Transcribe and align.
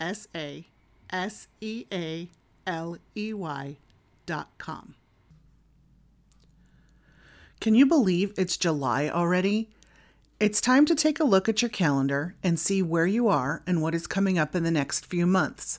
S 0.00 0.26
A 0.34 0.66
S 1.10 1.46
E 1.60 1.84
A 1.92 2.28
L 2.66 2.96
E 3.16 3.34
Y 3.34 3.76
dot 4.26 4.48
com. 4.58 4.94
Can 7.60 7.74
you 7.74 7.84
believe 7.84 8.32
it's 8.38 8.56
July 8.56 9.10
already? 9.10 9.68
It's 10.38 10.62
time 10.62 10.86
to 10.86 10.94
take 10.94 11.20
a 11.20 11.24
look 11.24 11.46
at 11.50 11.60
your 11.60 11.68
calendar 11.68 12.34
and 12.42 12.58
see 12.58 12.80
where 12.80 13.06
you 13.06 13.28
are 13.28 13.62
and 13.66 13.82
what 13.82 13.94
is 13.94 14.06
coming 14.06 14.38
up 14.38 14.54
in 14.54 14.62
the 14.62 14.70
next 14.70 15.04
few 15.04 15.26
months. 15.26 15.78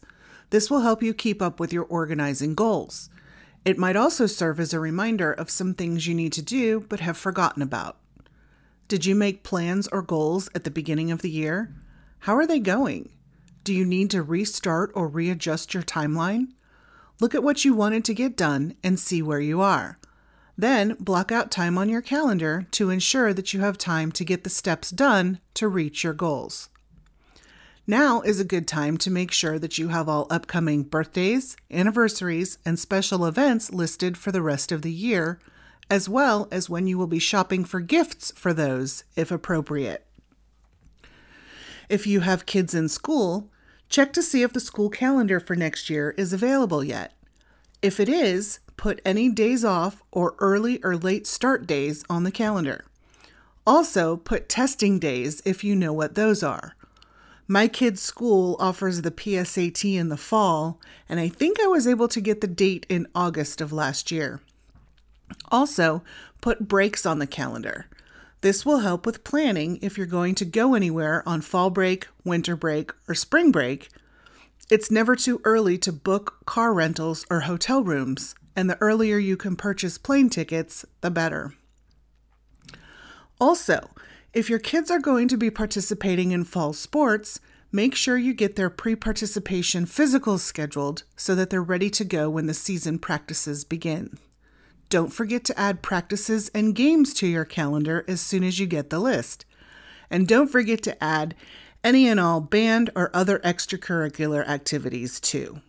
This 0.51 0.69
will 0.69 0.81
help 0.81 1.01
you 1.01 1.15
keep 1.15 1.41
up 1.41 1.59
with 1.59 1.73
your 1.73 1.85
organizing 1.85 2.53
goals. 2.53 3.09
It 3.65 3.79
might 3.79 3.95
also 3.95 4.27
serve 4.27 4.59
as 4.59 4.73
a 4.73 4.79
reminder 4.79 5.33
of 5.33 5.49
some 5.49 5.73
things 5.73 6.05
you 6.05 6.13
need 6.13 6.33
to 6.33 6.43
do 6.43 6.81
but 6.81 6.99
have 6.99 7.17
forgotten 7.17 7.63
about. 7.63 7.97
Did 8.87 9.05
you 9.05 9.15
make 9.15 9.43
plans 9.43 9.87
or 9.87 10.03
goals 10.03 10.49
at 10.53 10.63
the 10.63 10.69
beginning 10.69 11.09
of 11.09 11.23
the 11.23 11.29
year? 11.29 11.73
How 12.19 12.35
are 12.35 12.45
they 12.45 12.59
going? 12.59 13.09
Do 13.63 13.73
you 13.73 13.85
need 13.85 14.09
to 14.11 14.23
restart 14.23 14.91
or 14.95 15.07
readjust 15.07 15.73
your 15.73 15.83
timeline? 15.83 16.47
Look 17.19 17.35
at 17.35 17.43
what 17.43 17.63
you 17.63 17.75
wanted 17.75 18.03
to 18.05 18.13
get 18.15 18.35
done 18.35 18.75
and 18.83 18.99
see 18.99 19.21
where 19.21 19.39
you 19.39 19.61
are. 19.61 19.99
Then 20.57 20.95
block 20.99 21.31
out 21.31 21.51
time 21.51 21.77
on 21.77 21.87
your 21.87 22.01
calendar 22.01 22.65
to 22.71 22.89
ensure 22.89 23.33
that 23.33 23.53
you 23.53 23.59
have 23.61 23.77
time 23.77 24.11
to 24.13 24.25
get 24.25 24.43
the 24.43 24.49
steps 24.49 24.89
done 24.89 25.39
to 25.53 25.67
reach 25.67 26.03
your 26.03 26.13
goals. 26.13 26.69
Now 27.87 28.21
is 28.21 28.39
a 28.39 28.45
good 28.45 28.67
time 28.67 28.97
to 28.97 29.11
make 29.11 29.31
sure 29.31 29.59
that 29.59 29.77
you 29.77 29.89
have 29.89 30.07
all 30.07 30.27
upcoming 30.29 30.83
birthdays, 30.83 31.55
anniversaries, 31.69 32.57
and 32.65 32.79
special 32.79 33.25
events 33.25 33.71
listed 33.71 34.17
for 34.17 34.31
the 34.31 34.41
rest 34.41 34.71
of 34.71 34.81
the 34.81 34.91
year, 34.91 35.39
as 35.89 36.07
well 36.07 36.47
as 36.51 36.69
when 36.69 36.87
you 36.87 36.97
will 36.97 37.07
be 37.07 37.19
shopping 37.19 37.65
for 37.65 37.79
gifts 37.79 38.31
for 38.35 38.53
those, 38.53 39.03
if 39.15 39.31
appropriate. 39.31 40.05
If 41.89 42.07
you 42.07 42.21
have 42.21 42.45
kids 42.45 42.73
in 42.73 42.87
school, 42.87 43.49
check 43.91 44.13
to 44.13 44.23
see 44.23 44.41
if 44.41 44.53
the 44.53 44.59
school 44.59 44.89
calendar 44.89 45.39
for 45.39 45.55
next 45.55 45.89
year 45.89 46.15
is 46.17 46.33
available 46.33 46.83
yet. 46.83 47.13
If 47.81 47.99
it 47.99 48.09
is, 48.09 48.59
put 48.77 49.01
any 49.05 49.29
days 49.29 49.63
off 49.63 50.01
or 50.11 50.35
early 50.39 50.81
or 50.83 50.95
late 50.95 51.27
start 51.27 51.67
days 51.67 52.03
on 52.09 52.23
the 52.23 52.31
calendar. 52.31 52.85
Also, 53.67 54.17
put 54.17 54.49
testing 54.49 54.97
days 54.97 55.41
if 55.45 55.63
you 55.63 55.75
know 55.75 55.93
what 55.93 56.15
those 56.15 56.41
are. 56.41 56.75
My 57.47 57.67
kid's 57.67 58.01
school 58.01 58.55
offers 58.59 59.01
the 59.01 59.11
PSAT 59.11 59.95
in 59.95 60.07
the 60.07 60.17
fall, 60.17 60.79
and 61.09 61.19
I 61.19 61.27
think 61.27 61.59
I 61.59 61.67
was 61.67 61.85
able 61.85 62.07
to 62.07 62.21
get 62.21 62.39
the 62.39 62.47
date 62.47 62.85
in 62.87 63.07
August 63.13 63.59
of 63.59 63.73
last 63.73 64.09
year. 64.09 64.39
Also, 65.51 66.01
put 66.39 66.67
breaks 66.67 67.05
on 67.05 67.19
the 67.19 67.27
calendar. 67.27 67.87
This 68.41 68.65
will 68.65 68.79
help 68.79 69.05
with 69.05 69.23
planning 69.23 69.77
if 69.83 69.97
you're 69.97 70.07
going 70.07 70.33
to 70.35 70.45
go 70.45 70.73
anywhere 70.73 71.21
on 71.27 71.41
fall 71.41 71.69
break, 71.69 72.07
winter 72.25 72.55
break, 72.55 72.91
or 73.07 73.13
spring 73.13 73.51
break. 73.51 73.89
It's 74.71 74.89
never 74.89 75.15
too 75.15 75.41
early 75.43 75.77
to 75.79 75.91
book 75.93 76.43
car 76.45 76.73
rentals 76.73 77.23
or 77.29 77.41
hotel 77.41 77.83
rooms, 77.83 78.33
and 78.55 78.67
the 78.67 78.81
earlier 78.81 79.19
you 79.19 79.37
can 79.37 79.55
purchase 79.55 79.99
plane 79.99 80.29
tickets, 80.29 80.85
the 81.01 81.11
better. 81.11 81.53
Also, 83.39 83.91
if 84.33 84.49
your 84.49 84.59
kids 84.59 84.89
are 84.89 84.99
going 84.99 85.27
to 85.27 85.37
be 85.37 85.51
participating 85.51 86.31
in 86.31 86.43
fall 86.43 86.73
sports, 86.73 87.39
make 87.71 87.93
sure 87.93 88.17
you 88.17 88.33
get 88.33 88.55
their 88.55 88.71
pre 88.71 88.95
participation 88.95 89.85
physicals 89.85 90.39
scheduled 90.39 91.03
so 91.15 91.35
that 91.35 91.51
they're 91.51 91.61
ready 91.61 91.91
to 91.91 92.03
go 92.03 92.27
when 92.27 92.47
the 92.47 92.53
season 92.55 92.97
practices 92.97 93.63
begin. 93.63 94.17
Don't 94.91 95.13
forget 95.13 95.45
to 95.45 95.57
add 95.57 95.81
practices 95.81 96.51
and 96.53 96.75
games 96.75 97.13
to 97.13 97.25
your 97.25 97.45
calendar 97.45 98.03
as 98.09 98.19
soon 98.19 98.43
as 98.43 98.59
you 98.59 98.67
get 98.67 98.89
the 98.89 98.99
list. 98.99 99.45
And 100.09 100.27
don't 100.27 100.49
forget 100.49 100.83
to 100.83 101.01
add 101.01 101.33
any 101.81 102.09
and 102.09 102.19
all 102.19 102.41
band 102.41 102.89
or 102.93 103.09
other 103.13 103.39
extracurricular 103.39 104.45
activities 104.45 105.21
too. 105.21 105.61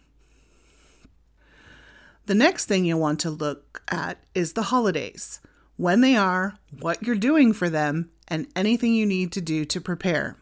The 2.27 2.35
next 2.35 2.67
thing 2.67 2.85
you'll 2.85 2.99
want 2.99 3.21
to 3.21 3.31
look 3.31 3.83
at 3.87 4.19
is 4.35 4.55
the 4.55 4.65
holidays 4.65 5.39
when 5.77 6.01
they 6.01 6.17
are, 6.17 6.59
what 6.81 7.05
you're 7.05 7.15
doing 7.15 7.53
for 7.53 7.71
them, 7.71 8.11
and 8.27 8.49
anything 8.57 8.93
you 8.93 9.07
need 9.07 9.31
to 9.33 9.41
do 9.41 9.65
to 9.67 9.81
prepare. 9.81 10.37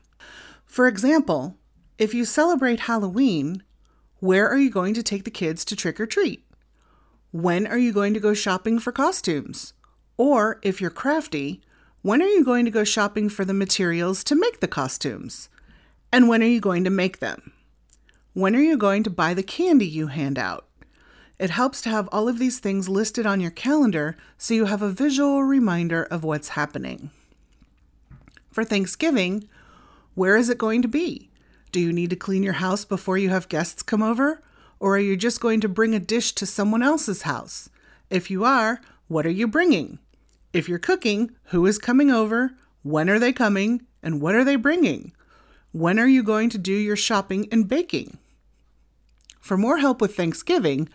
For 0.64 0.88
example, 0.88 1.58
if 1.98 2.14
you 2.14 2.24
celebrate 2.24 2.80
Halloween, 2.80 3.62
where 4.20 4.48
are 4.48 4.56
you 4.56 4.70
going 4.70 4.94
to 4.94 5.02
take 5.02 5.24
the 5.24 5.30
kids 5.30 5.66
to 5.66 5.76
trick 5.76 6.00
or 6.00 6.06
treat? 6.06 6.46
When 7.32 7.66
are 7.68 7.78
you 7.78 7.92
going 7.92 8.12
to 8.14 8.20
go 8.20 8.34
shopping 8.34 8.80
for 8.80 8.90
costumes? 8.90 9.72
Or 10.16 10.58
if 10.62 10.80
you're 10.80 10.90
crafty, 10.90 11.60
when 12.02 12.20
are 12.20 12.28
you 12.28 12.44
going 12.44 12.64
to 12.64 12.72
go 12.72 12.82
shopping 12.82 13.28
for 13.28 13.44
the 13.44 13.54
materials 13.54 14.24
to 14.24 14.34
make 14.34 14.58
the 14.58 14.66
costumes? 14.66 15.48
And 16.10 16.28
when 16.28 16.42
are 16.42 16.46
you 16.46 16.60
going 16.60 16.82
to 16.82 16.90
make 16.90 17.20
them? 17.20 17.52
When 18.32 18.56
are 18.56 18.60
you 18.60 18.76
going 18.76 19.04
to 19.04 19.10
buy 19.10 19.34
the 19.34 19.44
candy 19.44 19.86
you 19.86 20.08
hand 20.08 20.40
out? 20.40 20.66
It 21.38 21.50
helps 21.50 21.80
to 21.82 21.88
have 21.90 22.08
all 22.10 22.28
of 22.28 22.40
these 22.40 22.58
things 22.58 22.88
listed 22.88 23.26
on 23.26 23.40
your 23.40 23.52
calendar 23.52 24.16
so 24.36 24.52
you 24.52 24.64
have 24.64 24.82
a 24.82 24.90
visual 24.90 25.44
reminder 25.44 26.02
of 26.02 26.24
what's 26.24 26.50
happening. 26.50 27.10
For 28.50 28.64
Thanksgiving, 28.64 29.48
where 30.14 30.36
is 30.36 30.48
it 30.48 30.58
going 30.58 30.82
to 30.82 30.88
be? 30.88 31.30
Do 31.70 31.78
you 31.78 31.92
need 31.92 32.10
to 32.10 32.16
clean 32.16 32.42
your 32.42 32.54
house 32.54 32.84
before 32.84 33.18
you 33.18 33.30
have 33.30 33.48
guests 33.48 33.84
come 33.84 34.02
over? 34.02 34.42
Or 34.80 34.96
are 34.96 35.00
you 35.00 35.16
just 35.16 35.40
going 35.40 35.60
to 35.60 35.68
bring 35.68 35.94
a 35.94 36.00
dish 36.00 36.32
to 36.32 36.46
someone 36.46 36.82
else's 36.82 37.22
house? 37.22 37.68
If 38.08 38.30
you 38.30 38.44
are, 38.44 38.80
what 39.06 39.26
are 39.26 39.30
you 39.30 39.46
bringing? 39.46 39.98
If 40.52 40.68
you're 40.68 40.78
cooking, 40.78 41.30
who 41.44 41.64
is 41.66 41.78
coming 41.78 42.10
over? 42.10 42.52
When 42.82 43.08
are 43.08 43.18
they 43.18 43.32
coming? 43.32 43.86
And 44.02 44.20
what 44.20 44.34
are 44.34 44.42
they 44.42 44.56
bringing? 44.56 45.12
When 45.72 46.00
are 46.00 46.08
you 46.08 46.22
going 46.22 46.48
to 46.50 46.58
do 46.58 46.72
your 46.72 46.96
shopping 46.96 47.48
and 47.52 47.68
baking? 47.68 48.18
For 49.38 49.56
more 49.56 49.78
help 49.78 50.00
with 50.00 50.16
Thanksgiving, 50.16 50.88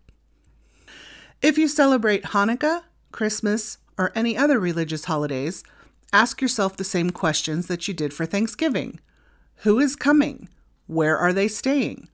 If 1.42 1.58
you 1.58 1.70
celebrate 1.70 2.24
Hanukkah, 2.24 2.84
Christmas, 3.14 3.78
or 3.98 4.12
any 4.14 4.36
other 4.38 4.60
religious 4.60 5.06
holidays, 5.06 5.64
ask 6.12 6.42
yourself 6.42 6.76
the 6.76 6.84
same 6.84 7.12
questions 7.12 7.68
that 7.68 7.88
you 7.88 7.94
did 7.94 8.14
for 8.14 8.26
Thanksgiving 8.26 9.00
Who 9.64 9.80
is 9.80 9.96
coming? 9.96 10.50
Where 10.88 11.18
are 11.18 11.32
they 11.32 11.48
staying? 11.48 12.10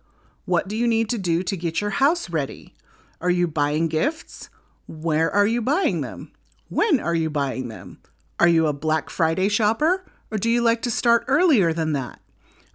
What 0.45 0.67
do 0.67 0.77
you 0.77 0.87
need 0.87 1.09
to 1.09 1.17
do 1.17 1.41
to 1.41 1.57
get 1.57 1.81
your 1.81 1.89
house 1.89 2.29
ready? 2.29 2.75
Are 3.19 3.31
you 3.31 3.47
buying 3.47 3.87
gifts? 3.87 4.51
Where 4.85 5.31
are 5.31 5.47
you 5.47 5.59
buying 5.59 6.01
them? 6.01 6.31
When 6.69 6.99
are 6.99 7.15
you 7.15 7.31
buying 7.31 7.67
them? 7.67 8.01
Are 8.39 8.47
you 8.47 8.67
a 8.67 8.73
Black 8.73 9.09
Friday 9.09 9.49
shopper 9.49 10.05
or 10.29 10.37
do 10.37 10.51
you 10.51 10.61
like 10.61 10.83
to 10.83 10.91
start 10.91 11.25
earlier 11.27 11.73
than 11.73 11.93
that? 11.93 12.19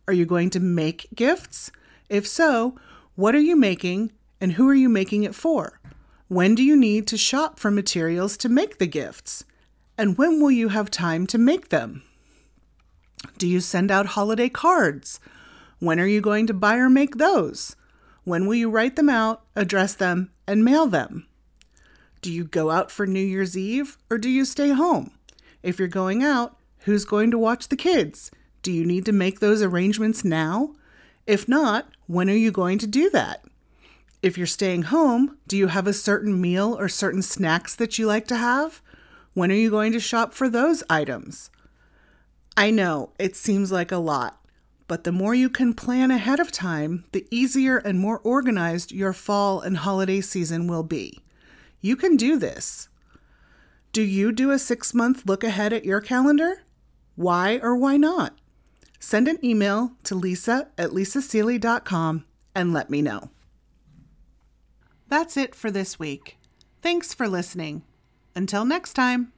Are 0.08 0.14
you 0.14 0.26
going 0.26 0.50
to 0.50 0.58
make 0.60 1.06
gifts? 1.14 1.70
If 2.08 2.26
so, 2.26 2.76
what 3.14 3.36
are 3.36 3.40
you 3.40 3.54
making 3.54 4.10
and 4.40 4.52
who 4.52 4.68
are 4.68 4.74
you 4.74 4.88
making 4.88 5.22
it 5.22 5.34
for? 5.36 5.79
When 6.30 6.54
do 6.54 6.62
you 6.62 6.76
need 6.76 7.08
to 7.08 7.16
shop 7.16 7.58
for 7.58 7.72
materials 7.72 8.36
to 8.36 8.48
make 8.48 8.78
the 8.78 8.86
gifts? 8.86 9.44
And 9.98 10.16
when 10.16 10.40
will 10.40 10.52
you 10.52 10.68
have 10.68 10.88
time 10.88 11.26
to 11.26 11.38
make 11.38 11.70
them? 11.70 12.04
Do 13.36 13.48
you 13.48 13.58
send 13.58 13.90
out 13.90 14.14
holiday 14.14 14.48
cards? 14.48 15.18
When 15.80 15.98
are 15.98 16.06
you 16.06 16.20
going 16.20 16.46
to 16.46 16.54
buy 16.54 16.76
or 16.76 16.88
make 16.88 17.16
those? 17.16 17.74
When 18.22 18.46
will 18.46 18.54
you 18.54 18.70
write 18.70 18.94
them 18.94 19.08
out, 19.08 19.42
address 19.56 19.92
them, 19.94 20.30
and 20.46 20.64
mail 20.64 20.86
them? 20.86 21.26
Do 22.22 22.32
you 22.32 22.44
go 22.44 22.70
out 22.70 22.92
for 22.92 23.08
New 23.08 23.18
Year's 23.18 23.58
Eve 23.58 23.98
or 24.08 24.16
do 24.16 24.28
you 24.28 24.44
stay 24.44 24.68
home? 24.68 25.10
If 25.64 25.80
you're 25.80 25.88
going 25.88 26.22
out, 26.22 26.56
who's 26.84 27.04
going 27.04 27.32
to 27.32 27.38
watch 27.38 27.66
the 27.66 27.76
kids? 27.76 28.30
Do 28.62 28.70
you 28.70 28.84
need 28.84 29.04
to 29.06 29.12
make 29.12 29.40
those 29.40 29.62
arrangements 29.62 30.24
now? 30.24 30.76
If 31.26 31.48
not, 31.48 31.88
when 32.06 32.30
are 32.30 32.34
you 32.34 32.52
going 32.52 32.78
to 32.78 32.86
do 32.86 33.10
that? 33.10 33.44
If 34.22 34.36
you're 34.36 34.46
staying 34.46 34.82
home, 34.82 35.38
do 35.48 35.56
you 35.56 35.68
have 35.68 35.86
a 35.86 35.94
certain 35.94 36.40
meal 36.40 36.76
or 36.78 36.88
certain 36.88 37.22
snacks 37.22 37.74
that 37.76 37.98
you 37.98 38.06
like 38.06 38.26
to 38.26 38.36
have? 38.36 38.82
When 39.32 39.50
are 39.50 39.54
you 39.54 39.70
going 39.70 39.92
to 39.92 40.00
shop 40.00 40.34
for 40.34 40.48
those 40.48 40.82
items? 40.90 41.50
I 42.56 42.70
know 42.70 43.12
it 43.18 43.34
seems 43.36 43.72
like 43.72 43.90
a 43.92 43.96
lot, 43.96 44.36
But 44.90 45.04
the 45.04 45.12
more 45.12 45.36
you 45.36 45.48
can 45.48 45.72
plan 45.72 46.10
ahead 46.10 46.40
of 46.40 46.50
time, 46.50 47.04
the 47.12 47.24
easier 47.30 47.76
and 47.78 48.00
more 48.00 48.18
organized 48.24 48.90
your 48.90 49.12
fall 49.12 49.60
and 49.60 49.76
holiday 49.76 50.20
season 50.20 50.66
will 50.66 50.82
be. 50.82 51.20
You 51.80 51.94
can 51.94 52.16
do 52.16 52.36
this. 52.36 52.88
Do 53.92 54.02
you 54.02 54.32
do 54.32 54.50
a 54.50 54.58
six 54.58 54.92
month 54.92 55.26
look 55.26 55.44
ahead 55.44 55.72
at 55.72 55.84
your 55.84 56.00
calendar? 56.00 56.64
Why 57.14 57.60
or 57.62 57.76
why 57.76 57.98
not? 57.98 58.36
Send 58.98 59.28
an 59.28 59.38
email 59.44 59.92
to 60.02 60.16
lisa 60.16 60.68
at 60.76 60.90
lisasealey.com 60.90 62.24
and 62.56 62.72
let 62.72 62.90
me 62.90 63.00
know. 63.00 63.30
That's 65.10 65.36
it 65.36 65.56
for 65.56 65.72
this 65.72 65.98
week. 65.98 66.38
Thanks 66.82 67.12
for 67.12 67.28
listening. 67.28 67.82
Until 68.36 68.64
next 68.64 68.94
time. 68.94 69.32